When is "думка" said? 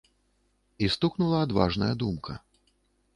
2.05-2.33